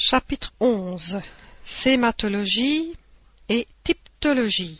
Chapitre 0.00 0.52
11 0.60 1.18
Sématologie 1.64 2.94
et 3.48 3.66
typtologie. 3.82 4.78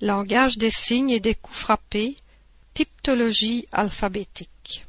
Langage 0.00 0.58
des 0.58 0.72
signes 0.72 1.10
et 1.10 1.20
des 1.20 1.36
coups 1.36 1.56
frappés. 1.56 2.16
Typtologie 2.74 3.68
alphabétique. 3.70 4.84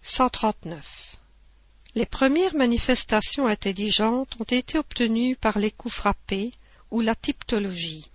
139 0.00 1.16
Les 1.96 2.06
premières 2.06 2.54
manifestations 2.54 3.46
intelligentes 3.46 4.36
ont 4.40 4.44
été 4.44 4.78
obtenues 4.78 5.36
par 5.36 5.58
les 5.58 5.70
coups 5.70 5.94
frappés 5.94 6.52
ou 6.90 7.02
la 7.02 7.14
typtologie. 7.14 8.10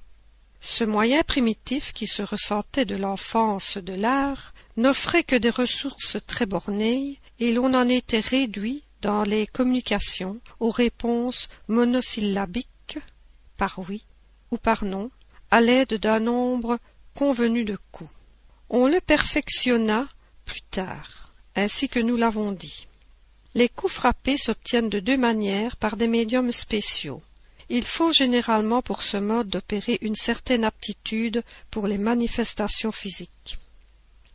Ce 0.59 0.83
moyen 0.83 1.21
primitif 1.21 1.93
qui 1.93 2.07
se 2.07 2.23
ressentait 2.23 2.85
de 2.85 2.95
l'enfance 2.95 3.77
de 3.77 3.93
l'art 3.93 4.55
n'offrait 4.75 5.23
que 5.23 5.35
des 5.35 5.51
ressources 5.51 6.17
très 6.25 6.47
bornées 6.47 7.19
et 7.39 7.51
l'on 7.51 7.75
en 7.75 7.87
était 7.87 8.21
réduit 8.21 8.81
dans 9.01 9.23
les 9.23 9.47
communications 9.47 10.39
aux 10.59 10.71
réponses 10.71 11.47
monosyllabiques 11.67 12.99
par 13.57 13.79
oui 13.79 14.03
ou 14.51 14.57
par 14.57 14.85
non 14.85 15.11
à 15.51 15.61
l'aide 15.61 15.95
d'un 15.95 16.19
nombre 16.19 16.77
convenu 17.13 17.63
de 17.63 17.77
coups. 17.91 18.09
On 18.69 18.87
le 18.87 18.99
perfectionna 18.99 20.07
plus 20.45 20.61
tard, 20.61 21.31
ainsi 21.55 21.89
que 21.89 21.99
nous 21.99 22.17
l'avons 22.17 22.51
dit. 22.51 22.87
Les 23.55 23.69
coups 23.69 23.93
frappés 23.93 24.37
s'obtiennent 24.37 24.89
de 24.89 24.99
deux 24.99 25.17
manières 25.17 25.77
par 25.77 25.97
des 25.97 26.07
médiums 26.07 26.51
spéciaux. 26.51 27.21
Il 27.69 27.83
faut 27.83 28.13
généralement 28.13 28.81
pour 28.81 29.01
ce 29.03 29.17
mode 29.17 29.49
d'opérer 29.49 29.97
une 30.01 30.15
certaine 30.15 30.63
aptitude 30.63 31.43
pour 31.71 31.87
les 31.87 31.97
manifestations 31.97 32.91
physiques. 32.91 33.57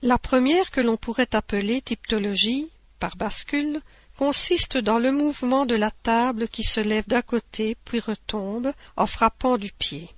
La 0.02 0.18
première 0.18 0.70
que 0.70 0.80
l'on 0.80 0.96
pourrait 0.96 1.34
appeler 1.34 1.80
typtologie, 1.80 2.68
par 2.98 3.16
bascule, 3.16 3.80
consiste 4.22 4.76
dans 4.76 5.00
le 5.00 5.10
mouvement 5.10 5.66
de 5.66 5.74
la 5.74 5.90
table 5.90 6.46
qui 6.46 6.62
se 6.62 6.78
lève 6.78 7.08
d'un 7.08 7.22
côté 7.22 7.76
puis 7.84 7.98
retombe 7.98 8.72
en 8.96 9.04
frappant 9.04 9.58
du 9.58 9.72
pied. 9.72 10.08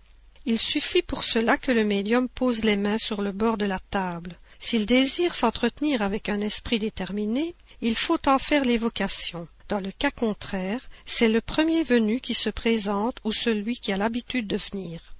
Il 0.44 0.58
suffit 0.58 1.00
pour 1.00 1.24
cela 1.24 1.56
que 1.56 1.72
le 1.72 1.84
médium 1.84 2.28
pose 2.28 2.64
les 2.64 2.76
mains 2.76 2.98
sur 2.98 3.22
le 3.22 3.32
bord 3.32 3.56
de 3.56 3.64
la 3.64 3.78
table. 3.78 4.38
S'il 4.58 4.84
désire 4.84 5.34
s'entretenir 5.34 6.02
avec 6.02 6.28
un 6.28 6.42
esprit 6.42 6.78
déterminé, 6.78 7.54
il 7.80 7.96
faut 7.96 8.18
en 8.28 8.38
faire 8.38 8.66
l'évocation. 8.66 9.48
Dans 9.70 9.80
le 9.80 9.90
cas 9.90 10.10
contraire, 10.10 10.86
c'est 11.06 11.28
le 11.28 11.40
premier 11.40 11.82
venu 11.82 12.20
qui 12.20 12.34
se 12.34 12.50
présente 12.50 13.16
ou 13.24 13.32
celui 13.32 13.78
qui 13.78 13.90
a 13.90 13.96
l'habitude 13.96 14.46
de 14.46 14.58
venir. 14.58 15.14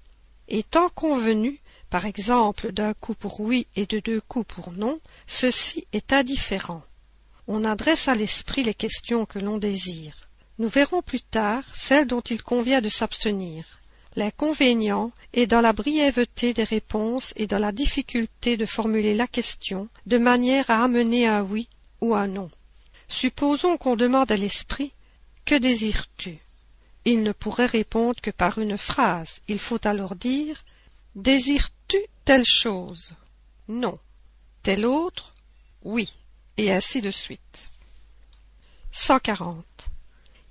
Étant 0.47 0.91
convenu, 0.91 1.59
par 1.89 2.05
exemple, 2.05 2.71
d'un 2.71 2.93
coup 2.93 3.15
pour 3.15 3.41
oui 3.41 3.67
et 3.77 3.87
de 3.87 4.01
deux 4.01 4.21
coups 4.21 4.55
pour 4.55 4.73
non, 4.73 5.01
ceci 5.27 5.87
est 5.95 6.13
indifférent 6.13 6.83
on 7.47 7.65
adresse 7.65 8.09
à 8.09 8.15
l'esprit 8.15 8.63
les 8.63 8.75
questions 8.75 9.27
que 9.27 9.39
l'on 9.39 9.59
désire. 9.59 10.29
Nous 10.59 10.69
verrons 10.69 11.03
plus 11.03 11.21
tard 11.21 11.65
celles 11.75 12.07
dont 12.07 12.21
il 12.21 12.43
convient 12.43 12.81
de 12.81 12.89
s'abstenir. 12.89 13.81
L'inconvénient 14.17 15.11
est 15.33 15.47
dans 15.47 15.61
la 15.61 15.73
brièveté 15.73 16.55
des 16.55 16.65
réponses 16.65 17.33
et 17.37 17.47
dans 17.47 17.59
la 17.59 17.73
difficulté 17.73 18.57
de 18.57 18.65
formuler 18.65 19.15
la 19.15 19.27
question 19.27 19.89
de 20.07 20.19
manière 20.19 20.71
à 20.71 20.85
amener 20.85 21.27
un 21.27 21.43
oui 21.43 21.69
ou 22.01 22.15
un 22.15 22.29
non. 22.29 22.51
Supposons 23.09 23.77
qu'on 23.77 23.97
demande 23.97 24.31
à 24.31 24.37
l'esprit 24.37 24.93
Que 25.45 25.57
désires-tu? 25.57 26.39
Il 27.05 27.23
ne 27.23 27.33
pourrait 27.33 27.67
répondre 27.67 28.21
que 28.23 28.31
par 28.31 28.59
une 28.59 28.79
phrase. 28.79 29.41
Il 29.49 29.59
faut 29.59 29.85
alors 29.87 30.15
dire 30.15 30.65
Désires-tu 31.17 31.99
telle 32.25 32.47
chose? 32.47 33.13
Non. 33.69 33.99
Telle 34.63 34.87
autre 34.87 35.35
Oui 35.83 36.09
et 36.57 36.73
ainsi 36.73 37.01
de 37.01 37.11
suite. 37.11 37.69
140. 38.93 39.65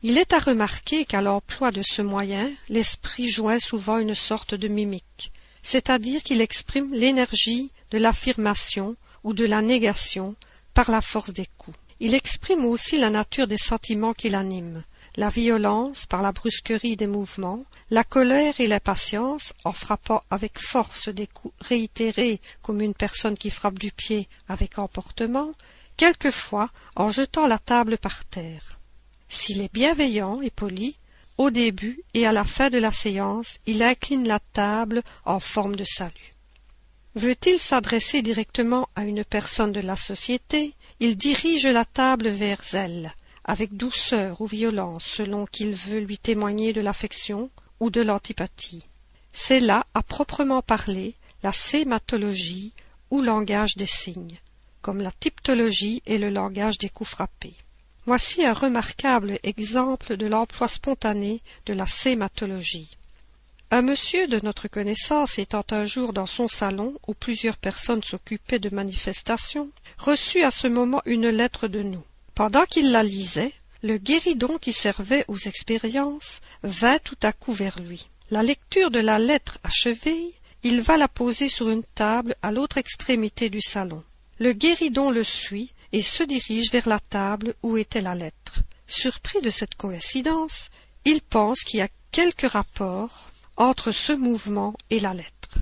Il 0.01 0.17
est 0.17 0.33
à 0.33 0.39
remarquer 0.39 1.05
qu'à 1.05 1.21
l'emploi 1.21 1.71
de 1.71 1.81
ce 1.81 2.01
moyen, 2.01 2.51
l'esprit 2.67 3.29
joint 3.29 3.59
souvent 3.59 3.97
une 3.97 4.15
sorte 4.15 4.53
de 4.53 4.67
mimique, 4.67 5.31
c'est-à-dire 5.61 6.21
qu'il 6.23 6.41
exprime 6.41 6.93
l'énergie 6.93 7.71
de 7.91 7.97
l'affirmation 7.97 8.97
ou 9.23 9.33
de 9.33 9.45
la 9.45 9.61
négation 9.61 10.35
par 10.73 10.91
la 10.91 11.01
force 11.01 11.31
des 11.31 11.47
coups. 11.57 11.77
Il 12.01 12.15
exprime 12.15 12.65
aussi 12.65 12.97
la 12.97 13.09
nature 13.09 13.47
des 13.47 13.57
sentiments 13.57 14.13
qui 14.13 14.29
l'animent, 14.29 14.83
la 15.15 15.29
violence 15.29 16.05
par 16.05 16.21
la 16.21 16.31
brusquerie 16.33 16.97
des 16.97 17.07
mouvements, 17.07 17.63
la 17.91 18.03
colère 18.03 18.59
et 18.59 18.67
l'impatience 18.67 19.53
en 19.63 19.71
frappant 19.71 20.23
avec 20.29 20.59
force 20.59 21.07
des 21.07 21.27
coups 21.27 21.55
réitérés 21.61 22.41
comme 22.61 22.81
une 22.81 22.95
personne 22.95 23.37
qui 23.37 23.51
frappe 23.51 23.79
du 23.79 23.91
pied 23.91 24.27
avec 24.49 24.79
emportement, 24.79 25.53
quelquefois 25.97 26.69
en 26.95 27.09
jetant 27.09 27.47
la 27.47 27.59
table 27.59 27.97
par 27.97 28.25
terre. 28.25 28.79
S'il 29.27 29.61
est 29.61 29.73
bienveillant 29.73 30.41
et 30.41 30.49
poli, 30.49 30.97
au 31.37 31.49
début 31.49 32.03
et 32.13 32.27
à 32.27 32.31
la 32.31 32.45
fin 32.45 32.69
de 32.69 32.77
la 32.77 32.91
séance, 32.91 33.59
il 33.65 33.81
incline 33.81 34.27
la 34.27 34.39
table 34.39 35.01
en 35.25 35.39
forme 35.39 35.75
de 35.75 35.83
salut. 35.83 36.35
Veut-il 37.15 37.59
s'adresser 37.59 38.21
directement 38.21 38.89
à 38.95 39.05
une 39.05 39.23
personne 39.23 39.71
de 39.71 39.79
la 39.79 39.95
société, 39.95 40.73
il 40.99 41.15
dirige 41.15 41.65
la 41.65 41.85
table 41.85 42.29
vers 42.29 42.61
elle, 42.73 43.13
avec 43.43 43.75
douceur 43.75 44.41
ou 44.41 44.45
violence 44.45 45.05
selon 45.05 45.45
qu'il 45.45 45.73
veut 45.73 45.99
lui 45.99 46.17
témoigner 46.17 46.73
de 46.73 46.81
l'affection 46.81 47.49
ou 47.79 47.89
de 47.89 48.01
l'antipathie. 48.01 48.85
C'est 49.31 49.59
là, 49.59 49.85
à 49.93 50.03
proprement 50.03 50.61
parler, 50.61 51.15
la 51.43 51.51
sématologie 51.51 52.73
ou 53.09 53.21
langage 53.21 53.75
des 53.75 53.87
signes 53.87 54.39
comme 54.83 55.01
la 55.01 55.11
typtologie 55.11 56.03
et 56.05 56.19
le 56.19 56.29
langage 56.29 56.77
des 56.77 56.89
coups 56.89 57.09
frappés. 57.09 57.55
Voici 58.05 58.45
un 58.45 58.53
remarquable 58.53 59.39
exemple 59.43 60.17
de 60.17 60.27
l'emploi 60.27 60.67
spontané 60.67 61.41
de 61.65 61.73
la 61.73 61.87
sématologie. 61.87 62.91
Un 63.71 63.81
monsieur 63.81 64.27
de 64.27 64.39
notre 64.43 64.67
connaissance 64.67 65.39
étant 65.39 65.65
un 65.71 65.85
jour 65.85 66.13
dans 66.13 66.27
son 66.27 66.47
salon 66.47 66.93
où 67.07 67.13
plusieurs 67.15 67.57
personnes 67.57 68.03
s'occupaient 68.03 68.59
de 68.59 68.75
manifestations, 68.75 69.71
reçut 69.97 70.43
à 70.43 70.51
ce 70.51 70.67
moment 70.67 71.01
une 71.05 71.29
lettre 71.29 71.67
de 71.67 71.81
nous. 71.81 72.03
Pendant 72.35 72.65
qu'il 72.65 72.91
la 72.91 73.03
lisait, 73.03 73.53
le 73.81 73.97
guéridon 73.97 74.57
qui 74.57 74.73
servait 74.73 75.25
aux 75.27 75.37
expériences 75.37 76.41
vint 76.61 76.99
tout 76.99 77.17
à 77.23 77.31
coup 77.31 77.53
vers 77.53 77.79
lui. 77.79 78.09
La 78.29 78.43
lecture 78.43 78.91
de 78.91 78.99
la 78.99 79.17
lettre 79.17 79.59
achevée, 79.63 80.33
il 80.61 80.81
va 80.81 80.97
la 80.97 81.07
poser 81.07 81.49
sur 81.49 81.69
une 81.69 81.83
table 81.95 82.35
à 82.41 82.51
l'autre 82.51 82.77
extrémité 82.77 83.49
du 83.49 83.61
salon. 83.61 84.03
Le 84.39 84.53
guéridon 84.53 85.11
le 85.11 85.23
suit 85.23 85.71
et 85.91 86.01
se 86.01 86.23
dirige 86.23 86.71
vers 86.71 86.89
la 86.89 86.99
table 86.99 87.53
où 87.61 87.77
était 87.77 88.01
la 88.01 88.15
lettre. 88.15 88.61
Surpris 88.87 89.41
de 89.41 89.49
cette 89.49 89.75
coïncidence, 89.75 90.69
il 91.05 91.21
pense 91.21 91.63
qu'il 91.63 91.79
y 91.79 91.83
a 91.83 91.89
quelque 92.11 92.47
rapport 92.47 93.29
entre 93.57 93.91
ce 93.91 94.13
mouvement 94.13 94.73
et 94.89 94.99
la 94.99 95.13
lettre. 95.13 95.59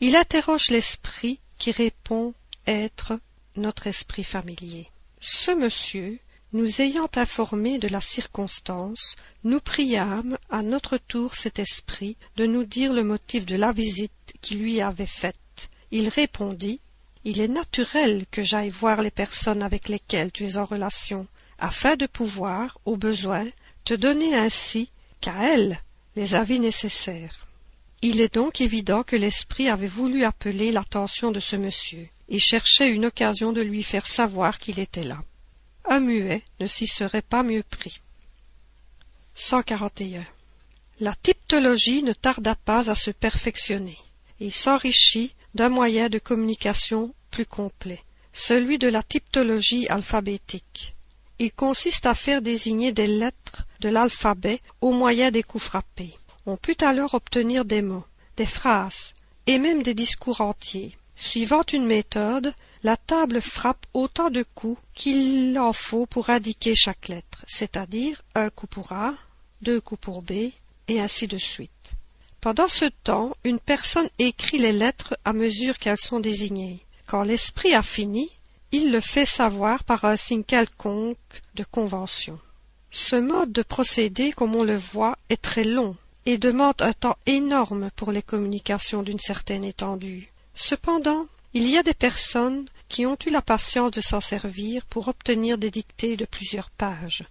Il 0.00 0.16
interroge 0.16 0.70
l'esprit 0.70 1.40
qui 1.58 1.70
répond 1.70 2.34
être 2.66 3.18
notre 3.56 3.86
esprit 3.86 4.24
familier. 4.24 4.90
Ce 5.20 5.50
monsieur, 5.50 6.18
nous 6.52 6.80
ayant 6.80 7.08
informés 7.16 7.78
de 7.78 7.88
la 7.88 8.00
circonstance, 8.00 9.16
nous 9.44 9.60
priâmes 9.60 10.38
à 10.50 10.62
notre 10.62 10.96
tour 10.96 11.34
cet 11.34 11.58
esprit 11.58 12.16
de 12.36 12.46
nous 12.46 12.64
dire 12.64 12.92
le 12.92 13.04
motif 13.04 13.44
de 13.44 13.56
la 13.56 13.72
visite 13.72 14.34
qui 14.40 14.54
lui 14.54 14.80
avait 14.80 15.06
faite. 15.06 15.68
Il 15.90 16.08
répondit 16.08 16.80
il 17.28 17.40
est 17.40 17.48
naturel 17.48 18.24
que 18.30 18.44
j'aille 18.44 18.70
voir 18.70 19.02
les 19.02 19.10
personnes 19.10 19.64
avec 19.64 19.88
lesquelles 19.88 20.30
tu 20.30 20.44
es 20.44 20.58
en 20.58 20.64
relation, 20.64 21.26
afin 21.58 21.96
de 21.96 22.06
pouvoir, 22.06 22.78
au 22.84 22.96
besoin, 22.96 23.44
te 23.82 23.94
donner 23.94 24.36
ainsi 24.36 24.92
qu'à 25.20 25.42
elles 25.42 25.82
les 26.14 26.36
avis 26.36 26.60
nécessaires. 26.60 27.48
Il 28.00 28.20
est 28.20 28.34
donc 28.34 28.60
évident 28.60 29.02
que 29.02 29.16
l'esprit 29.16 29.68
avait 29.68 29.88
voulu 29.88 30.22
appeler 30.22 30.70
l'attention 30.70 31.32
de 31.32 31.40
ce 31.40 31.56
monsieur, 31.56 32.08
et 32.28 32.38
cherchait 32.38 32.90
une 32.90 33.06
occasion 33.06 33.52
de 33.52 33.60
lui 33.60 33.82
faire 33.82 34.06
savoir 34.06 34.60
qu'il 34.60 34.78
était 34.78 35.02
là. 35.02 35.20
Un 35.84 35.98
muet 35.98 36.44
ne 36.60 36.68
s'y 36.68 36.86
serait 36.86 37.22
pas 37.22 37.42
mieux 37.42 37.64
pris. 37.64 38.00
141. 39.34 40.24
La 41.00 41.16
typtologie 41.16 42.04
ne 42.04 42.12
tarda 42.12 42.54
pas 42.54 42.88
à 42.88 42.94
se 42.94 43.10
perfectionner, 43.10 43.98
et 44.38 44.50
s'enrichit 44.50 45.34
d'un 45.56 45.70
moyen 45.70 46.08
de 46.08 46.20
communication 46.20 47.12
complet, 47.44 48.02
celui 48.32 48.78
de 48.78 48.88
la 48.88 49.02
typtologie 49.02 49.88
alphabétique. 49.88 50.94
Il 51.38 51.52
consiste 51.52 52.06
à 52.06 52.14
faire 52.14 52.40
désigner 52.40 52.92
des 52.92 53.06
lettres 53.06 53.66
de 53.80 53.90
l'alphabet 53.90 54.60
au 54.80 54.92
moyen 54.92 55.30
des 55.30 55.42
coups 55.42 55.64
frappés. 55.64 56.14
On 56.46 56.56
put 56.56 56.82
alors 56.82 57.14
obtenir 57.14 57.64
des 57.64 57.82
mots, 57.82 58.06
des 58.36 58.46
phrases 58.46 59.12
et 59.46 59.58
même 59.58 59.82
des 59.82 59.94
discours 59.94 60.40
entiers. 60.40 60.96
Suivant 61.14 61.62
une 61.72 61.86
méthode, 61.86 62.54
la 62.82 62.96
table 62.96 63.40
frappe 63.40 63.86
autant 63.94 64.30
de 64.30 64.44
coups 64.54 64.80
qu'il 64.94 65.58
en 65.58 65.72
faut 65.72 66.06
pour 66.06 66.30
indiquer 66.30 66.74
chaque 66.74 67.08
lettre, 67.08 67.44
c'est-à-dire 67.46 68.22
un 68.34 68.50
coup 68.50 68.66
pour 68.66 68.92
A, 68.92 69.14
deux 69.62 69.80
coups 69.80 70.00
pour 70.00 70.22
B, 70.22 70.50
et 70.88 71.00
ainsi 71.00 71.26
de 71.26 71.38
suite. 71.38 71.70
Pendant 72.40 72.68
ce 72.68 72.84
temps, 72.84 73.32
une 73.44 73.58
personne 73.58 74.08
écrit 74.18 74.58
les 74.58 74.72
lettres 74.72 75.16
à 75.24 75.32
mesure 75.32 75.78
qu'elles 75.78 75.98
sont 75.98 76.20
désignées. 76.20 76.85
Quand 77.06 77.22
l'esprit 77.22 77.74
a 77.74 77.82
fini, 77.82 78.28
il 78.72 78.90
le 78.90 79.00
fait 79.00 79.26
savoir 79.26 79.84
par 79.84 80.04
un 80.04 80.16
signe 80.16 80.42
quelconque 80.42 81.42
de 81.54 81.64
convention. 81.64 82.40
Ce 82.90 83.14
mode 83.14 83.52
de 83.52 83.62
procédé, 83.62 84.32
comme 84.32 84.56
on 84.56 84.64
le 84.64 84.76
voit, 84.76 85.16
est 85.28 85.40
très 85.40 85.64
long 85.64 85.96
et 86.24 86.36
demande 86.36 86.80
un 86.80 86.92
temps 86.92 87.16
énorme 87.26 87.90
pour 87.94 88.10
les 88.10 88.22
communications 88.22 89.04
d'une 89.04 89.20
certaine 89.20 89.64
étendue. 89.64 90.32
Cependant, 90.54 91.26
il 91.54 91.68
y 91.70 91.78
a 91.78 91.84
des 91.84 91.94
personnes 91.94 92.66
qui 92.88 93.06
ont 93.06 93.16
eu 93.24 93.30
la 93.30 93.42
patience 93.42 93.92
de 93.92 94.00
s'en 94.00 94.20
servir 94.20 94.84
pour 94.86 95.06
obtenir 95.06 95.58
des 95.58 95.70
dictées 95.70 96.16
de 96.16 96.24
plusieurs 96.24 96.70
pages. 96.70 97.24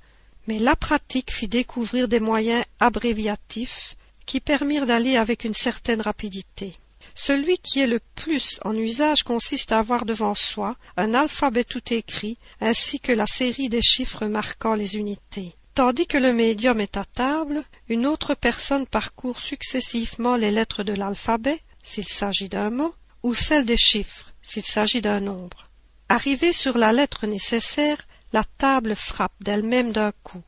Mais 0.47 0.57
la 0.57 0.75
pratique 0.75 1.31
fit 1.31 1.47
découvrir 1.47 2.07
des 2.07 2.21
moyens 2.21 2.63
abréviatifs 2.79 3.97
qui 4.25 4.39
permirent 4.39 4.85
d'aller 4.85 5.17
avec 5.17 5.43
une 5.43 5.53
certaine 5.53 6.01
rapidité. 6.01 6.77
Celui 7.17 7.57
qui 7.57 7.79
est 7.79 7.87
le 7.87 8.01
plus 8.15 8.59
en 8.65 8.75
usage 8.75 9.23
consiste 9.23 9.71
à 9.71 9.79
avoir 9.79 10.05
devant 10.05 10.35
soi 10.35 10.75
un 10.97 11.13
alphabet 11.13 11.63
tout 11.63 11.93
écrit 11.93 12.37
ainsi 12.59 12.99
que 12.99 13.13
la 13.13 13.25
série 13.25 13.69
des 13.69 13.81
chiffres 13.81 14.25
marquant 14.25 14.75
les 14.75 14.97
unités. 14.97 15.55
Tandis 15.75 16.07
que 16.07 16.17
le 16.17 16.33
médium 16.33 16.79
est 16.81 16.97
à 16.97 17.05
table, 17.05 17.63
une 17.87 18.05
autre 18.05 18.33
personne 18.33 18.85
parcourt 18.85 19.39
successivement 19.39 20.35
les 20.35 20.51
lettres 20.51 20.83
de 20.83 20.93
l'alphabet, 20.93 21.61
s'il 21.83 22.07
s'agit 22.07 22.49
d'un 22.49 22.69
mot, 22.69 22.93
ou 23.23 23.33
celle 23.33 23.65
des 23.65 23.77
chiffres, 23.77 24.31
s'il 24.41 24.63
s'agit 24.63 25.01
d'un 25.01 25.21
nombre. 25.21 25.69
Arrivé 26.09 26.51
sur 26.51 26.77
la 26.77 26.93
lettre 26.93 27.27
nécessaire, 27.27 28.07
la 28.33 28.43
table 28.57 28.95
frappe 28.95 29.41
d'elle-même 29.41 29.91
d'un 29.91 30.11
coup, 30.11 30.43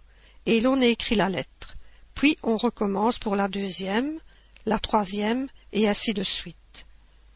et 0.46 0.60
l'on 0.60 0.82
écrit 0.82 1.16
la 1.16 1.30
lettre. 1.30 1.76
Puis 2.14 2.38
on 2.44 2.58
recommence 2.58 3.20
pour 3.20 3.36
la 3.36 3.48
deuxième, 3.48 4.20
la 4.66 4.80
troisième, 4.80 5.48
et 5.74 5.88
ainsi 5.88 6.14
de 6.14 6.24
suite. 6.24 6.86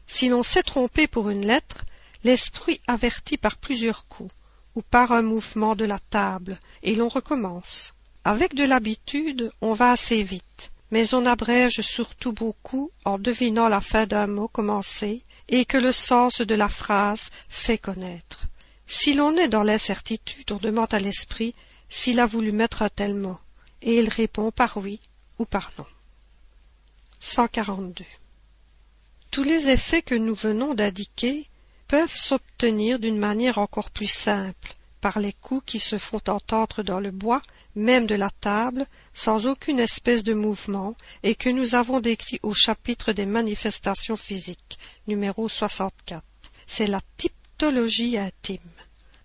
Si 0.08 0.30
l'on 0.30 0.44
s'est 0.44 0.64
trompé 0.64 1.08
pour 1.08 1.30
une 1.30 1.46
lettre, 1.46 1.86
l'esprit 2.24 2.80
avertit 2.88 3.38
par 3.38 3.58
plusieurs 3.58 4.08
coups, 4.08 4.34
ou 4.76 4.82
par 4.82 5.12
un 5.12 5.22
mouvement 5.22 5.76
de 5.76 5.86
la 5.86 6.00
table, 6.00 6.60
et 6.84 6.96
l'on 6.96 7.10
recommence. 7.10 7.94
Avec 8.24 8.54
de 8.54 8.64
l'habitude, 8.64 9.52
on 9.62 9.74
va 9.74 9.92
assez 9.92 10.24
vite, 10.24 10.72
mais 10.92 11.14
on 11.14 11.26
abrège 11.26 11.82
surtout 11.82 12.34
beaucoup 12.34 12.92
en 13.06 13.18
devinant 13.18 13.68
la 13.68 13.82
fin 13.82 14.06
d'un 14.06 14.28
mot 14.28 14.48
commencé 14.48 15.24
et 15.48 15.66
que 15.66 15.78
le 15.78 15.92
sens 15.92 16.42
de 16.42 16.56
la 16.56 16.70
phrase 16.70 17.30
fait 17.50 17.78
connaître. 17.78 18.48
Si 18.86 19.14
l'on 19.14 19.36
est 19.38 19.48
dans 19.48 19.64
l'incertitude, 19.64 20.52
on 20.52 20.58
demande 20.58 20.94
à 20.94 21.00
l'esprit 21.00 21.56
s'il 21.90 22.20
a 22.20 22.26
voulu 22.26 22.52
mettre 22.52 22.82
un 22.82 22.90
tel 22.90 23.14
mot, 23.14 23.40
et 23.82 23.98
il 23.98 24.10
répond 24.10 24.52
par 24.52 24.78
oui 24.78 25.00
ou 25.40 25.46
par 25.46 25.72
non. 25.78 25.86
142. 29.34 29.44
Tous 29.44 29.44
les 29.44 29.70
effets 29.70 30.02
que 30.02 30.16
nous 30.16 30.36
venons 30.36 30.74
d'indiquer 30.74 31.48
peuvent 31.88 32.16
s'obtenir 32.16 33.00
d'une 33.00 33.18
manière 33.18 33.60
encore 33.60 33.90
plus 33.90 34.12
simple, 34.12 34.76
par 35.00 35.20
les 35.20 35.32
coups 35.32 35.64
qui 35.66 35.80
se 35.80 35.98
font 35.98 36.20
entendre 36.28 36.84
dans 36.84 37.00
le 37.00 37.12
bois, 37.12 37.42
même 37.76 38.08
de 38.08 38.16
la 38.16 38.30
table, 38.30 38.86
sans 39.14 39.48
aucune 39.48 39.80
espèce 39.80 40.26
de 40.26 40.34
mouvement, 40.34 40.96
et 41.24 41.36
que 41.36 41.50
nous 41.50 41.76
avons 41.76 42.02
décrit 42.02 42.40
au 42.44 42.54
chapitre 42.54 43.14
des 43.14 43.26
manifestations 43.26 44.18
physiques, 44.18 44.78
numéro 45.08 45.48
64. 45.48 46.24
C'est 46.68 46.88
la 46.88 47.00
typologie 47.16 48.18
intime. 48.18 48.60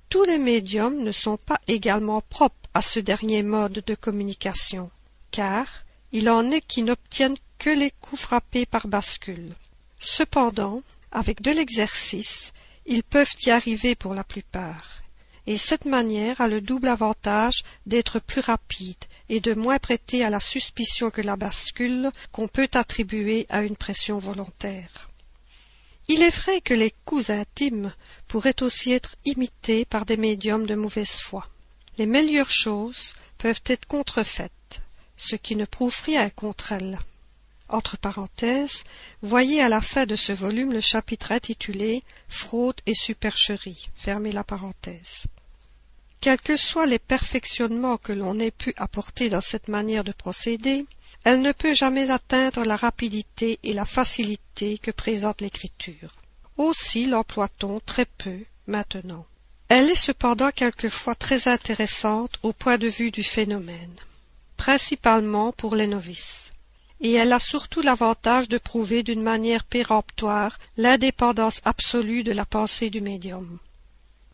Tous 0.08 0.22
les 0.22 0.38
médiums 0.38 1.02
ne 1.02 1.12
sont 1.12 1.36
pas 1.36 1.60
également 1.66 2.20
propres 2.20 2.70
à 2.74 2.80
ce 2.80 3.00
dernier 3.00 3.42
mode 3.42 3.82
de 3.84 3.94
communication, 3.96 4.88
car 5.32 5.66
il 6.12 6.30
en 6.30 6.48
est 6.52 6.60
qui 6.60 6.84
n'obtiennent 6.84 7.38
que 7.58 7.70
les 7.70 7.90
coups 7.90 8.22
frappés 8.22 8.66
par 8.66 8.86
bascule. 8.86 9.52
Cependant, 9.98 10.82
avec 11.10 11.42
de 11.42 11.50
l'exercice, 11.50 12.52
ils 12.86 13.02
peuvent 13.02 13.34
y 13.44 13.50
arriver 13.50 13.94
pour 13.94 14.14
la 14.14 14.24
plupart 14.24 15.02
et 15.46 15.56
cette 15.56 15.84
manière 15.84 16.40
a 16.40 16.48
le 16.48 16.60
double 16.60 16.88
avantage 16.88 17.62
d'être 17.86 18.18
plus 18.18 18.40
rapide 18.40 19.04
et 19.28 19.40
de 19.40 19.54
moins 19.54 19.78
prêter 19.78 20.24
à 20.24 20.30
la 20.30 20.40
suspicion 20.40 21.10
que 21.10 21.20
la 21.20 21.36
bascule 21.36 22.10
qu'on 22.32 22.48
peut 22.48 22.68
attribuer 22.74 23.46
à 23.48 23.62
une 23.62 23.76
pression 23.76 24.18
volontaire. 24.18 25.10
Il 26.08 26.22
est 26.22 26.36
vrai 26.36 26.60
que 26.60 26.74
les 26.74 26.92
coups 27.04 27.30
intimes 27.30 27.92
pourraient 28.28 28.62
aussi 28.62 28.92
être 28.92 29.16
imités 29.24 29.84
par 29.84 30.04
des 30.04 30.16
médiums 30.16 30.66
de 30.66 30.74
mauvaise 30.74 31.20
foi. 31.20 31.48
Les 31.98 32.06
meilleures 32.06 32.50
choses 32.50 33.14
peuvent 33.38 33.62
être 33.66 33.86
contrefaites, 33.86 34.82
ce 35.16 35.36
qui 35.36 35.56
ne 35.56 35.64
prouve 35.64 36.00
rien 36.04 36.28
contre 36.30 36.72
elles. 36.72 36.98
Entre 37.68 37.96
parenthèses, 37.96 38.84
voyez 39.22 39.60
à 39.60 39.68
la 39.68 39.80
fin 39.80 40.06
de 40.06 40.14
ce 40.16 40.32
volume 40.32 40.72
le 40.72 40.80
chapitre 40.80 41.32
intitulé 41.32 42.02
Fraude 42.28 42.80
et 42.86 42.94
supercherie. 42.94 43.88
Fermez 43.94 44.32
la 44.32 44.44
parenthèse. 44.44 45.24
Quels 46.20 46.40
que 46.40 46.56
soient 46.56 46.86
les 46.86 46.98
perfectionnements 46.98 47.98
que 47.98 48.12
l'on 48.12 48.38
ait 48.38 48.50
pu 48.50 48.72
apporter 48.76 49.28
dans 49.28 49.40
cette 49.40 49.68
manière 49.68 50.04
de 50.04 50.12
procéder, 50.12 50.86
elle 51.24 51.40
ne 51.40 51.52
peut 51.52 51.74
jamais 51.74 52.10
atteindre 52.10 52.64
la 52.64 52.76
rapidité 52.76 53.58
et 53.64 53.72
la 53.72 53.84
facilité 53.84 54.78
que 54.78 54.92
présente 54.92 55.40
l'écriture. 55.40 56.14
Aussi 56.56 57.06
l'emploie-t-on 57.06 57.80
très 57.80 58.06
peu 58.06 58.38
maintenant. 58.66 59.26
Elle 59.68 59.90
est 59.90 59.96
cependant 59.96 60.52
quelquefois 60.52 61.16
très 61.16 61.48
intéressante 61.48 62.38
au 62.42 62.52
point 62.52 62.78
de 62.78 62.86
vue 62.86 63.10
du 63.10 63.24
phénomène, 63.24 63.96
principalement 64.56 65.50
pour 65.50 65.74
les 65.74 65.88
novices. 65.88 66.52
Et 67.00 67.12
elle 67.12 67.32
a 67.32 67.38
surtout 67.38 67.82
l'avantage 67.82 68.48
de 68.48 68.58
prouver 68.58 69.02
d'une 69.02 69.22
manière 69.22 69.64
péremptoire 69.64 70.58
l'indépendance 70.76 71.60
absolue 71.64 72.22
de 72.22 72.32
la 72.32 72.44
pensée 72.44 72.90
du 72.90 73.00
médium. 73.00 73.58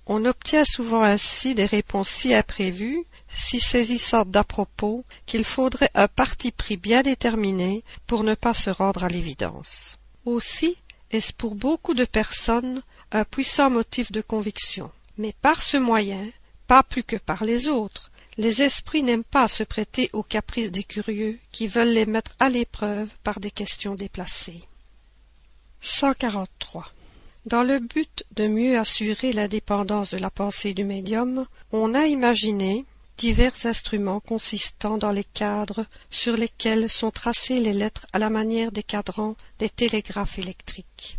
On 0.07 0.25
obtient 0.25 0.65
souvent 0.65 1.03
ainsi 1.03 1.55
des 1.55 1.67
réponses 1.67 2.09
si 2.09 2.35
imprévues, 2.35 3.05
si 3.29 3.61
saisissantes 3.61 4.31
d'à 4.31 4.45
propos, 4.45 5.05
qu'il 5.27 5.45
faudrait 5.45 5.91
un 5.95 6.09
parti 6.09 6.51
pris 6.51 6.77
bien 6.77 7.03
déterminé 7.03 7.85
pour 8.07 8.25
ne 8.25 8.35
pas 8.35 8.55
se 8.55 8.71
rendre 8.71 9.05
à 9.05 9.09
l'évidence. 9.09 9.99
Aussi 10.25 10.77
est-ce 11.13 11.35
pour 11.35 11.55
beaucoup 11.55 11.93
de 11.93 12.07
personnes 12.07 12.81
un 13.11 13.25
puissant 13.25 13.69
motif 13.69 14.13
de 14.13 14.23
conviction? 14.23 14.91
Mais 15.19 15.35
par 15.43 15.63
ce 15.63 15.77
moyen, 15.77 16.27
pas 16.67 16.83
plus 16.83 17.05
que 17.05 17.17
par 17.17 17.45
les 17.45 17.69
autres, 17.69 18.11
les 18.39 18.63
esprits 18.63 19.03
n'aiment 19.03 19.25
pas 19.25 19.49
se 19.49 19.63
prêter 19.63 20.11
aux 20.13 20.23
caprices 20.23 20.71
des 20.71 20.85
curieux 20.85 21.39
qui 21.51 21.67
veulent 21.67 21.93
les 21.93 22.07
mettre 22.07 22.33
à 22.39 22.49
l'épreuve 22.49 23.09
par 23.23 23.41
des 23.41 23.51
questions 23.51 23.95
déplacées. 23.95 24.63
143. 25.81 26.89
Dans 27.45 27.65
le 27.65 27.79
but 27.81 28.25
de 28.37 28.47
mieux 28.47 28.79
assurer 28.79 29.33
l'indépendance 29.33 30.11
de 30.11 30.19
la 30.19 30.31
pensée 30.31 30.75
du 30.75 30.85
médium, 30.85 31.47
on 31.73 31.93
a 31.95 32.07
imaginé 32.07 32.87
divers 33.19 33.67
instruments 33.67 34.21
consistant 34.21 34.97
dans 34.97 35.11
les 35.11 35.25
cadres 35.25 35.85
sur 36.11 36.37
lesquels 36.37 36.89
sont 36.89 37.11
tracées 37.11 37.61
les 37.61 37.73
lettres 37.73 38.07
à 38.13 38.19
la 38.19 38.31
manière 38.31 38.73
des 38.73 38.83
cadrans 38.83 39.37
des 39.59 39.69
télégraphes 39.69 40.39
électriques. 40.39 41.19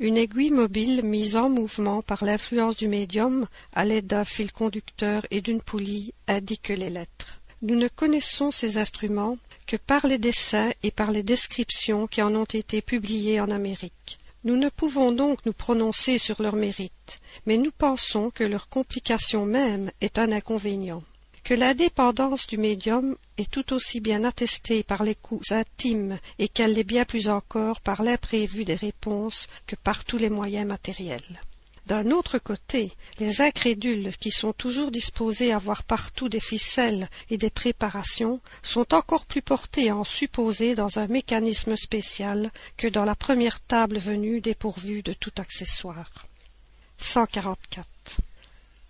Une 0.00 0.16
aiguille 0.16 0.50
mobile 0.50 1.04
mise 1.04 1.36
en 1.36 1.48
mouvement 1.48 2.02
par 2.02 2.24
l'influence 2.24 2.76
du 2.76 2.88
médium 2.88 3.46
à 3.72 3.84
l'aide 3.84 4.08
d'un 4.08 4.24
fil 4.24 4.50
conducteur 4.50 5.24
et 5.30 5.40
d'une 5.40 5.62
poulie 5.62 6.12
indique 6.26 6.70
les 6.70 6.90
lettres. 6.90 7.40
Nous 7.62 7.76
ne 7.76 7.86
connaissons 7.86 8.50
ces 8.50 8.76
instruments 8.78 9.38
que 9.68 9.76
par 9.76 10.08
les 10.08 10.18
dessins 10.18 10.72
et 10.82 10.90
par 10.90 11.12
les 11.12 11.22
descriptions 11.22 12.08
qui 12.08 12.22
en 12.22 12.34
ont 12.34 12.44
été 12.44 12.82
publiés 12.82 13.40
en 13.40 13.50
Amérique. 13.50 14.18
Nous 14.42 14.56
ne 14.56 14.68
pouvons 14.68 15.12
donc 15.12 15.46
nous 15.46 15.52
prononcer 15.52 16.18
sur 16.18 16.42
leur 16.42 16.56
mérite, 16.56 17.20
mais 17.46 17.56
nous 17.56 17.70
pensons 17.70 18.30
que 18.30 18.42
leur 18.42 18.68
complication 18.68 19.46
même 19.46 19.92
est 20.00 20.18
un 20.18 20.32
inconvénient, 20.32 21.04
que 21.44 21.54
l'indépendance 21.54 22.46
du 22.46 22.56
médium 22.56 23.16
est 23.36 23.50
tout 23.50 23.74
aussi 23.74 24.00
bien 24.00 24.24
attestée 24.24 24.82
par 24.82 25.04
les 25.04 25.14
coups 25.14 25.52
intimes 25.52 26.18
et 26.38 26.48
qu'elle 26.48 26.72
l'est 26.72 26.84
bien 26.84 27.04
plus 27.04 27.28
encore 27.28 27.82
par 27.82 28.02
l'imprévu 28.02 28.64
des 28.64 28.74
réponses 28.74 29.46
que 29.66 29.76
par 29.76 30.04
tous 30.04 30.16
les 30.16 30.30
moyens 30.30 30.66
matériels. 30.66 31.40
D'un 31.86 32.10
autre 32.12 32.38
côté, 32.38 32.92
les 33.18 33.42
incrédules, 33.42 34.16
qui 34.18 34.30
sont 34.30 34.54
toujours 34.54 34.90
disposés 34.90 35.52
à 35.52 35.58
voir 35.58 35.84
partout 35.84 36.30
des 36.30 36.40
ficelles 36.40 37.10
et 37.28 37.36
des 37.36 37.50
préparations, 37.50 38.40
sont 38.62 38.94
encore 38.94 39.26
plus 39.26 39.42
portés 39.42 39.90
à 39.90 39.96
en 39.96 40.04
supposer 40.04 40.74
dans 40.74 40.98
un 40.98 41.08
mécanisme 41.08 41.76
spécial 41.76 42.50
que 42.78 42.88
dans 42.88 43.04
la 43.04 43.14
première 43.14 43.60
table 43.60 43.98
venue 43.98 44.40
dépourvue 44.40 45.02
de 45.02 45.12
tout 45.12 45.32
accessoire. 45.36 46.26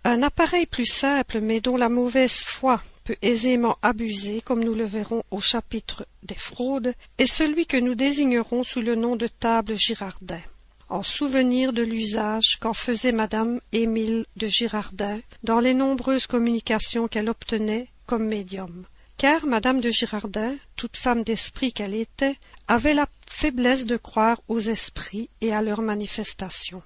144. 0.05 0.19
Un 0.19 0.21
appareil 0.21 0.65
plus 0.67 0.85
simple, 0.85 1.41
mais 1.41 1.61
dont 1.61 1.77
la 1.77 1.89
mauvaise 1.89 2.43
foi 2.43 2.79
peut 3.05 3.15
aisément 3.23 3.77
abuser, 3.81 4.39
comme 4.39 4.63
nous 4.63 4.75
le 4.75 4.83
verrons 4.83 5.23
au 5.31 5.41
chapitre 5.41 6.05
des 6.21 6.35
fraudes, 6.35 6.93
est 7.17 7.25
celui 7.25 7.65
que 7.65 7.77
nous 7.77 7.95
désignerons 7.95 8.63
sous 8.63 8.81
le 8.81 8.93
nom 8.93 9.15
de 9.15 9.27
table 9.27 9.75
Girardin 9.75 10.41
en 10.87 11.01
souvenir 11.01 11.73
de 11.73 11.81
l'usage 11.81 12.57
qu'en 12.61 12.73
faisait 12.73 13.11
madame 13.11 13.59
Émile 13.71 14.25
de 14.37 14.45
Girardin 14.45 15.19
dans 15.41 15.59
les 15.59 15.73
nombreuses 15.73 16.27
communications 16.27 17.07
qu'elle 17.07 17.27
obtenait 17.27 17.87
comme 18.05 18.27
médium. 18.27 18.85
Car 19.17 19.47
madame 19.47 19.81
de 19.81 19.89
Girardin, 19.89 20.53
toute 20.75 20.97
femme 20.97 21.23
d'esprit 21.23 21.73
qu'elle 21.73 21.95
était, 21.95 22.35
avait 22.67 22.93
la 22.93 23.07
faiblesse 23.27 23.87
de 23.87 23.97
croire 23.97 24.39
aux 24.47 24.59
esprits 24.59 25.29
et 25.41 25.51
à 25.51 25.63
leurs 25.63 25.81
manifestations. 25.81 26.83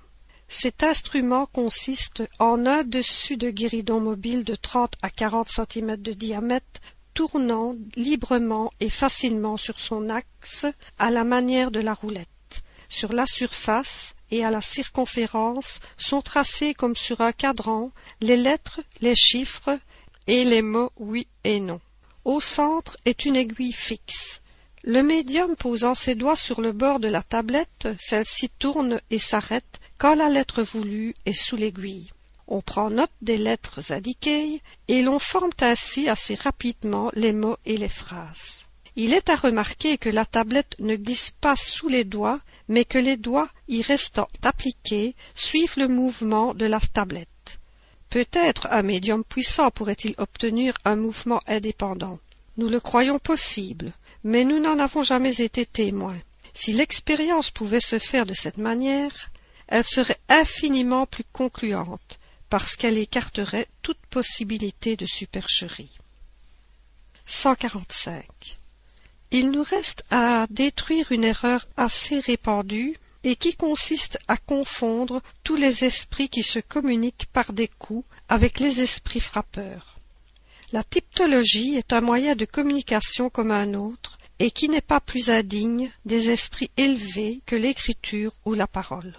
Cet 0.52 0.82
instrument 0.82 1.46
consiste 1.46 2.24
en 2.40 2.66
un 2.66 2.84
dessus 2.84 3.38
de 3.38 3.52
guéridon 3.52 4.00
mobile 4.00 4.44
de 4.44 4.56
30 4.56 4.96
à 5.04 5.12
40 5.12 5.48
cm 5.48 5.96
de 5.98 6.12
diamètre 6.12 6.82
tournant 7.14 7.76
librement 7.96 8.72
et 8.80 8.90
facilement 8.90 9.58
sur 9.58 9.80
son 9.80 10.10
axe 10.10 10.66
à 10.98 11.12
la 11.12 11.24
manière 11.24 11.70
de 11.70 11.80
la 11.80 11.94
roulette. 11.94 12.64
Sur 12.90 13.14
la 13.14 13.28
surface 13.28 14.16
et 14.32 14.44
à 14.44 14.50
la 14.50 14.62
circonférence 14.62 15.82
sont 15.98 16.24
tracés 16.24 16.74
comme 16.74 16.96
sur 16.96 17.22
un 17.22 17.32
cadran 17.32 17.92
les 18.20 18.36
lettres, 18.36 18.82
les 19.02 19.16
chiffres 19.16 19.78
et 20.26 20.44
les 20.46 20.64
mots 20.64 20.92
oui 20.98 21.28
et 21.44 21.60
non. 21.60 21.80
Au 22.26 22.42
centre 22.42 22.98
est 23.06 23.26
une 23.26 23.36
aiguille 23.36 23.72
fixe. 23.72 24.42
Le 24.86 25.04
médium 25.04 25.58
posant 25.58 25.94
ses 25.94 26.16
doigts 26.16 26.38
sur 26.38 26.62
le 26.62 26.72
bord 26.72 27.02
de 27.02 27.10
la 27.10 27.22
tablette, 27.22 27.90
celle-ci 28.00 28.48
tourne 28.48 29.02
et 29.10 29.20
s'arrête 29.20 29.82
quand 29.98 30.16
la 30.16 30.30
lettre 30.30 30.64
voulue 30.64 31.16
est 31.26 31.34
sous 31.34 31.58
l'aiguille. 31.58 32.10
On 32.48 32.62
prend 32.62 32.90
note 32.90 33.12
des 33.22 33.38
lettres 33.38 33.92
indiquées 33.92 34.62
et 34.88 35.02
l'on 35.02 35.20
forme 35.20 35.52
ainsi 35.60 36.08
assez 36.08 36.36
rapidement 36.36 37.12
les 37.14 37.34
mots 37.34 37.58
et 37.66 37.76
les 37.76 37.90
phrases. 37.90 38.66
Il 38.96 39.14
est 39.14 39.30
à 39.30 39.36
remarquer 39.36 39.98
que 39.98 40.10
la 40.10 40.26
tablette 40.26 40.76
ne 40.80 40.96
glisse 40.96 41.32
pas 41.32 41.58
sous 41.58 41.90
les 41.90 42.06
doigts, 42.06 42.40
mais 42.70 42.86
que 42.86 42.98
les 42.98 43.18
doigts 43.18 43.50
y 43.68 43.82
restant 43.82 44.30
appliqués 44.44 45.14
suivent 45.36 45.78
le 45.78 45.90
mouvement 45.90 46.54
de 46.54 46.66
la 46.66 46.80
tablette. 46.80 47.60
Peut-être 48.10 48.68
un 48.72 48.82
médium 48.82 49.24
puissant 49.24 49.72
pourrait-il 49.72 50.16
obtenir 50.18 50.74
un 50.86 50.96
mouvement 50.96 51.42
indépendant. 51.48 52.18
Nous 52.58 52.68
le 52.68 52.80
croyons 52.80 53.20
possible, 53.20 53.94
mais 54.24 54.46
nous 54.46 54.60
n'en 54.60 54.80
avons 54.80 55.04
jamais 55.04 55.42
été 55.42 55.66
témoins. 55.66 56.20
Si 56.54 56.74
l'expérience 56.74 57.52
pouvait 57.52 57.80
se 57.80 58.00
faire 58.00 58.26
de 58.26 58.34
cette 58.34 58.58
manière, 58.58 59.32
elle 59.68 59.84
serait 59.84 60.20
infiniment 60.30 61.06
plus 61.06 61.24
concluante, 61.32 62.20
parce 62.50 62.76
qu'elle 62.76 62.98
écarterait 62.98 63.68
toute 63.82 64.00
possibilité 64.10 64.96
de 64.96 65.06
supercherie. 65.06 65.98
145. 67.26 68.26
Il 69.32 69.52
nous 69.52 69.62
reste 69.62 70.04
à 70.10 70.48
détruire 70.50 71.12
une 71.12 71.24
erreur 71.24 71.68
assez 71.78 72.20
répandue 72.20 72.98
et 73.24 73.36
qui 73.36 73.56
consiste 73.56 74.18
à 74.28 74.38
confondre 74.38 75.22
tous 75.44 75.56
les 75.56 75.84
esprits 75.84 76.30
qui 76.30 76.42
se 76.42 76.60
communiquent 76.60 77.28
par 77.32 77.54
des 77.54 77.68
coups 77.68 78.06
avec 78.28 78.60
les 78.60 78.82
esprits 78.82 79.20
frappeurs. 79.20 79.99
La 80.72 80.84
typtologie 80.84 81.78
est 81.78 81.94
un 81.94 82.02
moyen 82.02 82.36
de 82.36 82.46
communication 82.46 83.32
comme 83.32 83.50
un 83.50 83.74
autre 83.74 84.20
et 84.38 84.52
qui 84.52 84.70
n'est 84.70 84.82
pas 84.82 85.00
plus 85.00 85.32
indigne 85.32 85.90
des 86.06 86.30
esprits 86.30 86.70
élevés 86.78 87.42
que 87.48 87.56
l'écriture 87.56 88.34
ou 88.46 88.54
la 88.54 88.68
parole. 88.68 89.16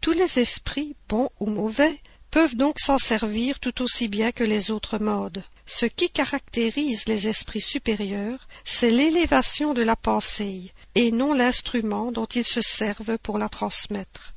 Tous 0.00 0.12
les 0.12 0.38
esprits, 0.38 0.94
bons 1.08 1.30
ou 1.40 1.46
mauvais, 1.46 2.00
peuvent 2.30 2.54
donc 2.54 2.78
s'en 2.78 2.98
servir 2.98 3.58
tout 3.58 3.82
aussi 3.82 4.06
bien 4.06 4.30
que 4.30 4.44
les 4.44 4.70
autres 4.70 4.98
modes. 4.98 5.42
Ce 5.66 5.86
qui 5.86 6.10
caractérise 6.10 7.08
les 7.08 7.26
esprits 7.26 7.60
supérieurs, 7.60 8.46
c'est 8.64 8.90
l'élévation 8.90 9.74
de 9.74 9.82
la 9.82 9.96
pensée, 9.96 10.72
et 10.94 11.10
non 11.10 11.34
l'instrument 11.34 12.12
dont 12.12 12.26
ils 12.26 12.44
se 12.44 12.60
servent 12.60 13.18
pour 13.18 13.38
la 13.38 13.48
transmettre. 13.48 14.34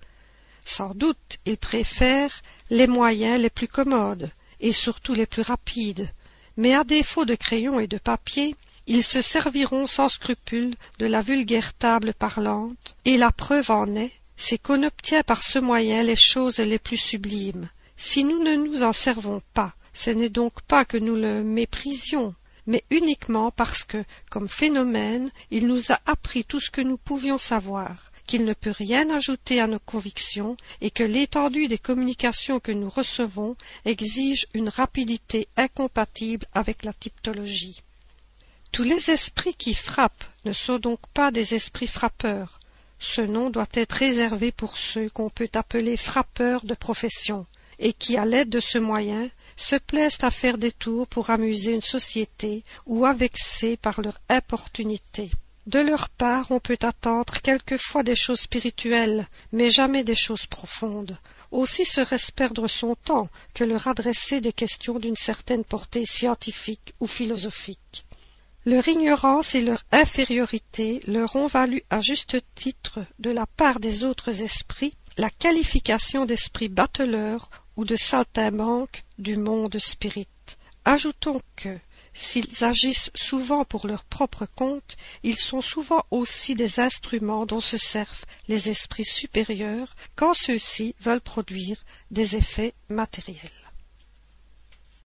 Sans 0.65 0.95
doute 0.95 1.37
ils 1.45 1.57
préfèrent 1.57 2.41
les 2.71 2.87
moyens 2.87 3.39
les 3.39 3.49
plus 3.51 3.67
commodes, 3.67 4.31
et 4.59 4.71
surtout 4.71 5.13
les 5.13 5.25
plus 5.25 5.43
rapides, 5.43 6.11
mais 6.57 6.73
à 6.73 6.83
défaut 6.83 7.25
de 7.25 7.35
crayon 7.35 7.79
et 7.79 7.87
de 7.87 7.97
papier, 7.97 8.55
ils 8.87 9.03
se 9.03 9.21
serviront 9.21 9.85
sans 9.85 10.09
scrupule 10.09 10.75
de 10.99 11.05
la 11.05 11.21
vulgaire 11.21 11.73
table 11.73 12.13
parlante, 12.13 12.97
et 13.05 13.17
la 13.17 13.31
preuve 13.31 13.69
en 13.71 13.95
est, 13.95 14.13
c'est 14.37 14.57
qu'on 14.57 14.83
obtient 14.83 15.23
par 15.23 15.43
ce 15.43 15.59
moyen 15.59 16.03
les 16.03 16.15
choses 16.15 16.59
les 16.59 16.79
plus 16.79 16.97
sublimes. 16.97 17.69
Si 17.95 18.23
nous 18.23 18.43
ne 18.43 18.55
nous 18.55 18.83
en 18.83 18.93
servons 18.93 19.41
pas, 19.53 19.73
ce 19.93 20.09
n'est 20.09 20.29
donc 20.29 20.61
pas 20.61 20.85
que 20.85 20.97
nous 20.97 21.15
le 21.15 21.43
méprisions, 21.43 22.33
mais 22.65 22.83
uniquement 22.91 23.51
parce 23.51 23.83
que, 23.83 24.03
comme 24.29 24.47
phénomène, 24.47 25.31
il 25.51 25.67
nous 25.67 25.91
a 25.91 25.99
appris 26.05 26.43
tout 26.43 26.59
ce 26.59 26.69
que 26.69 26.81
nous 26.81 26.97
pouvions 26.97 27.37
savoir, 27.37 28.11
qu'il 28.27 28.45
ne 28.45 28.53
peut 28.53 28.71
rien 28.71 29.09
ajouter 29.09 29.59
à 29.59 29.67
nos 29.67 29.79
convictions 29.79 30.57
et 30.81 30.91
que 30.91 31.03
l'étendue 31.03 31.67
des 31.67 31.79
communications 31.79 32.59
que 32.59 32.71
nous 32.71 32.89
recevons 32.89 33.55
exige 33.85 34.47
une 34.53 34.69
rapidité 34.69 35.47
incompatible 35.57 36.45
avec 36.53 36.83
la 36.83 36.93
typtologie. 36.93 37.81
Tous 38.71 38.83
les 38.83 39.09
esprits 39.09 39.55
qui 39.55 39.73
frappent 39.73 40.25
ne 40.45 40.53
sont 40.53 40.77
donc 40.77 40.99
pas 41.13 41.31
des 41.31 41.55
esprits 41.55 41.87
frappeurs, 41.87 42.59
ce 42.99 43.21
nom 43.21 43.49
doit 43.49 43.69
être 43.73 43.93
réservé 43.93 44.51
pour 44.51 44.77
ceux 44.77 45.09
qu'on 45.09 45.29
peut 45.29 45.49
appeler 45.53 45.97
frappeurs 45.97 46.65
de 46.65 46.73
profession, 46.73 47.45
et 47.79 47.93
qui, 47.93 48.17
à 48.17 48.25
l'aide 48.25 48.49
de 48.49 48.59
ce 48.59 48.79
moyen, 48.79 49.29
se 49.55 49.75
plaisent 49.75 50.23
à 50.23 50.31
faire 50.31 50.57
des 50.57 50.71
tours 50.71 51.07
pour 51.07 51.29
amuser 51.29 51.73
une 51.73 51.81
société 51.81 52.63
ou 52.85 53.05
à 53.05 53.13
vexer 53.13 53.77
par 53.77 54.01
leur 54.01 54.19
importunité. 54.29 55.29
De 55.67 55.79
leur 55.79 56.07
part, 56.07 56.49
on 56.51 56.61
peut 56.61 56.77
attendre 56.81 57.41
quelquefois 57.41 58.01
des 58.01 58.15
choses 58.15 58.39
spirituelles, 58.39 59.27
mais 59.51 59.69
jamais 59.69 60.05
des 60.05 60.15
choses 60.15 60.45
profondes. 60.45 61.17
Aussi 61.51 61.83
serait-ce 61.83 62.31
perdre 62.31 62.69
son 62.69 62.95
temps 62.95 63.27
que 63.53 63.65
leur 63.65 63.85
adresser 63.89 64.39
des 64.39 64.53
questions 64.53 64.97
d'une 64.97 65.17
certaine 65.17 65.65
portée 65.65 66.05
scientifique 66.05 66.93
ou 67.01 67.05
philosophique. 67.05 68.05
Leur 68.65 68.87
ignorance 68.87 69.55
et 69.55 69.61
leur 69.61 69.83
infériorité 69.91 71.01
leur 71.05 71.35
ont 71.35 71.47
valu 71.47 71.83
à 71.89 71.99
juste 71.99 72.37
titre 72.55 72.99
de 73.19 73.31
la 73.31 73.45
part 73.45 73.81
des 73.81 74.05
autres 74.05 74.41
esprits 74.41 74.93
la 75.17 75.29
qualification 75.29 76.25
d'esprits 76.25 76.69
bateleurs 76.69 77.49
ou 77.75 77.83
de 77.83 77.97
saltimbanques 77.97 79.03
du 79.17 79.35
monde 79.35 79.77
spirit. 79.79 80.29
Ajoutons 80.85 81.41
que, 81.57 81.77
s'ils 82.17 82.63
agissent 82.63 83.11
souvent 83.15 83.63
pour 83.63 83.87
leur 83.87 84.03
propre 84.03 84.45
compte, 84.45 84.97
ils 85.23 85.37
sont 85.37 85.61
souvent 85.61 86.03
aussi 86.11 86.55
des 86.55 86.79
instruments 86.79 87.45
dont 87.45 87.59
se 87.59 87.77
servent 87.77 88.25
les 88.47 88.69
esprits 88.69 89.05
supérieurs 89.05 89.95
quand 90.15 90.33
ceux-ci 90.33 90.95
veulent 90.99 91.21
produire 91.21 91.77
des 92.11 92.35
effets 92.35 92.73
matériels. 92.89 93.66